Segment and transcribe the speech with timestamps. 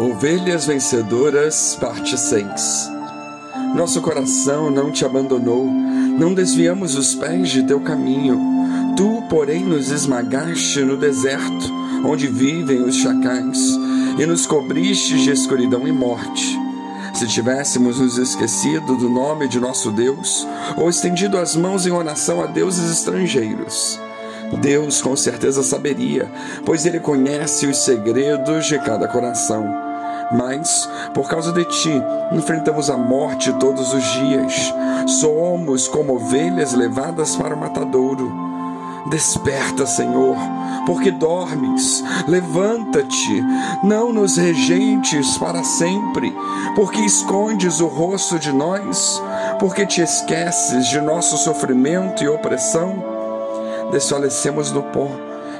[0.00, 2.88] Ovelhas Vencedoras, parte 6
[3.74, 8.40] Nosso coração não te abandonou, não desviamos os pés de teu caminho.
[8.96, 11.74] Tu, porém, nos esmagaste no deserto,
[12.04, 13.58] onde vivem os chacais,
[14.16, 16.56] e nos cobriste de escuridão e morte.
[17.12, 20.46] Se tivéssemos nos esquecido do nome de nosso Deus,
[20.76, 23.98] ou estendido as mãos em oração a deuses estrangeiros,
[24.60, 26.30] Deus com certeza saberia,
[26.64, 29.87] pois Ele conhece os segredos de cada coração.
[30.30, 34.74] Mas, por causa de ti, enfrentamos a morte todos os dias.
[35.06, 38.30] Somos como ovelhas levadas para o matadouro.
[39.08, 40.36] Desperta, Senhor,
[40.84, 42.04] porque dormes.
[42.26, 43.42] Levanta-te,
[43.82, 46.36] não nos rejeites para sempre,
[46.74, 49.22] porque escondes o rosto de nós,
[49.58, 53.02] porque te esqueces de nosso sofrimento e opressão.
[53.92, 55.08] Desfalecemos no pó,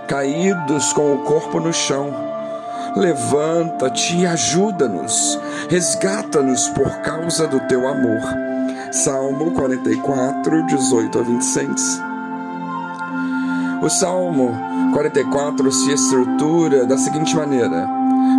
[0.06, 2.28] caídos com o corpo no chão
[2.98, 5.38] Levanta-te e ajuda-nos,
[5.68, 8.20] resgata-nos por causa do teu amor.
[8.90, 12.02] Salmo 44, 18 a 26.
[13.82, 14.50] O Salmo
[14.92, 17.88] 44 se estrutura da seguinte maneira: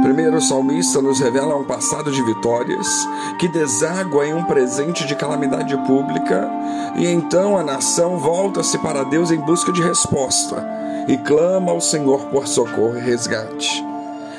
[0.03, 3.07] Primeiro, o salmista nos revela um passado de vitórias
[3.39, 6.49] que deságua em um presente de calamidade pública,
[6.97, 10.67] e então a nação volta-se para Deus em busca de resposta
[11.07, 13.88] e clama ao Senhor por socorro e resgate.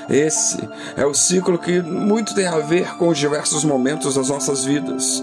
[0.08, 4.64] Esse é o ciclo que muito tem a ver com os diversos momentos das nossas
[4.64, 5.22] vidas,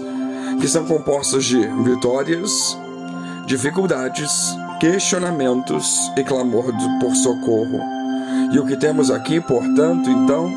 [0.60, 2.76] que são compostos de vitórias,
[3.46, 7.80] dificuldades, questionamentos e clamor por socorro.
[8.52, 10.50] E o que temos aqui, portanto, então,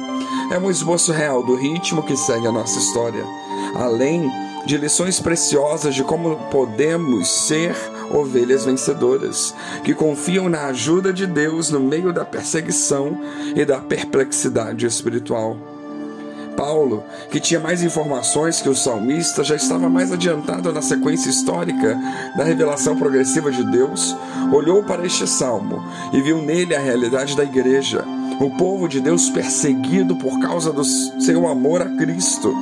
[0.51, 3.23] é um esboço real do ritmo que segue a nossa história,
[3.75, 4.29] além
[4.65, 7.75] de lições preciosas de como podemos ser
[8.13, 13.19] ovelhas vencedoras, que confiam na ajuda de Deus no meio da perseguição
[13.55, 15.57] e da perplexidade espiritual.
[16.55, 21.97] Paulo, que tinha mais informações que o salmista, já estava mais adiantado na sequência histórica
[22.37, 24.15] da revelação progressiva de Deus,
[24.53, 25.81] olhou para este salmo
[26.13, 28.03] e viu nele a realidade da igreja,
[28.39, 32.53] o povo de Deus perseguido por causa do seu amor a Cristo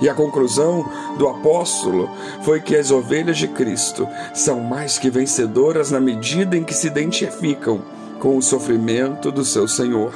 [0.00, 0.84] e a conclusão
[1.18, 2.08] do apóstolo
[2.42, 6.86] foi que as ovelhas de Cristo são mais que vencedoras na medida em que se
[6.86, 7.82] identificam
[8.18, 10.12] com o sofrimento do seu Senhor.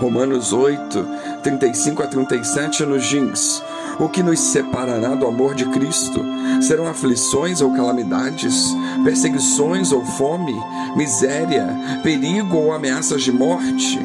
[0.00, 1.06] Romanos 8,
[1.42, 3.62] 35 a 37 nos diz:
[3.98, 6.24] O que nos separará do amor de Cristo?
[6.62, 8.74] Serão aflições ou calamidades,
[9.04, 10.58] perseguições ou fome,
[10.96, 11.68] miséria,
[12.02, 13.98] perigo ou ameaças de morte?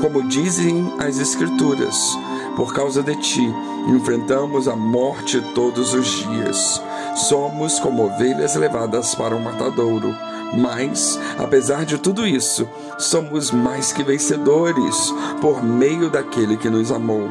[0.00, 2.16] Como dizem as Escrituras,
[2.56, 3.54] por causa de ti,
[3.88, 6.82] enfrentamos a morte todos os dias.
[7.28, 10.14] Somos como ovelhas levadas para o matadouro.
[10.54, 12.68] Mas, apesar de tudo isso,
[12.98, 17.26] somos mais que vencedores por meio daquele que nos amou.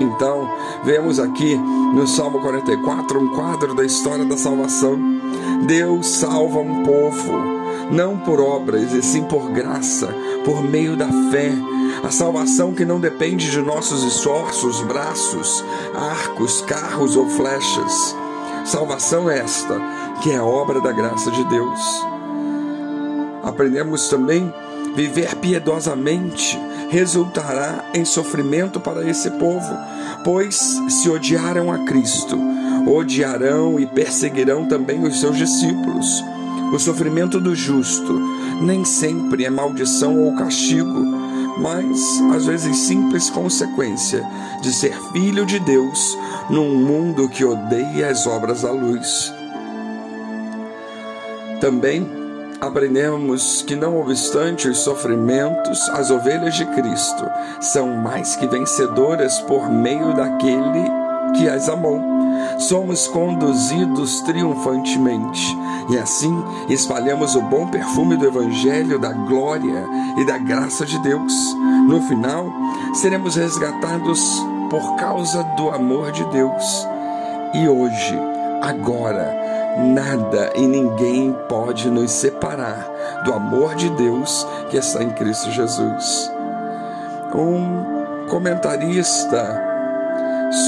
[0.00, 0.50] Então,
[0.84, 4.98] vemos aqui no Salmo 44 um quadro da história da salvação.
[5.66, 7.55] Deus salva um povo,
[7.90, 10.08] não por obras, e sim por graça,
[10.44, 11.52] por meio da fé
[12.02, 15.64] a salvação que não depende de nossos esforços, braços,
[15.94, 18.14] arcos, carros ou flechas.
[18.64, 19.80] Salvação esta,
[20.22, 21.80] que é obra da graça de Deus.
[23.42, 24.52] Aprendemos também
[24.94, 26.58] viver piedosamente
[26.88, 29.76] resultará em sofrimento para esse povo,
[30.24, 32.38] pois se odiaram a Cristo,
[32.86, 36.22] odiarão e perseguirão também os seus discípulos.
[36.72, 38.20] O sofrimento do justo
[38.60, 41.04] nem sempre é maldição ou castigo,
[41.58, 41.98] mas
[42.34, 44.22] às vezes simples consequência
[44.60, 46.18] de ser filho de Deus
[46.50, 49.32] num mundo que odeia as obras da luz.
[51.60, 52.06] Também
[52.60, 57.24] aprendemos que, não obstante os sofrimentos, as ovelhas de Cristo
[57.60, 60.90] são mais que vencedoras por meio daquele
[61.36, 62.15] que as amou
[62.58, 65.56] somos conduzidos triunfantemente.
[65.90, 66.32] E assim
[66.68, 69.86] espalhamos o bom perfume do Evangelho, da glória
[70.18, 71.32] e da graça de Deus.
[71.86, 72.50] No final,
[72.94, 74.20] seremos resgatados
[74.70, 76.88] por causa do amor de Deus.
[77.54, 78.18] E hoje,
[78.62, 79.32] agora,
[79.78, 82.86] nada e ninguém pode nos separar
[83.24, 86.32] do amor de Deus que está em Cristo Jesus.
[87.34, 89.62] Um comentarista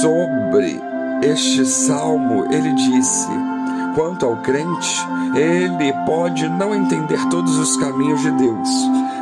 [0.01, 0.81] sobre
[1.23, 3.29] este salmo, ele disse:
[3.95, 8.69] quanto ao crente, ele pode não entender todos os caminhos de Deus,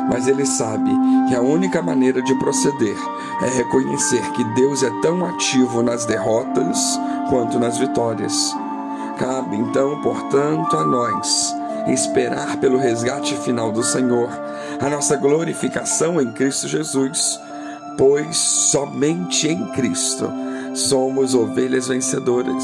[0.09, 0.91] mas ele sabe
[1.27, 2.97] que a única maneira de proceder
[3.41, 6.99] é reconhecer que Deus é tão ativo nas derrotas
[7.29, 8.55] quanto nas vitórias.
[9.17, 11.55] Cabe então, portanto, a nós
[11.87, 14.29] esperar pelo resgate final do Senhor,
[14.79, 17.39] a nossa glorificação em Cristo Jesus
[17.97, 20.31] pois somente em Cristo
[20.77, 22.63] somos ovelhas vencedoras.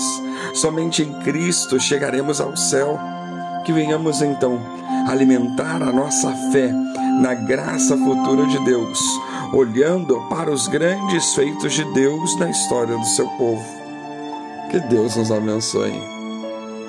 [0.53, 2.99] Somente em Cristo chegaremos ao céu.
[3.65, 4.59] Que venhamos então
[5.07, 6.73] alimentar a nossa fé
[7.21, 8.99] na graça futura de Deus,
[9.53, 13.63] olhando para os grandes feitos de Deus na história do seu povo.
[14.69, 16.12] Que Deus nos abençoe.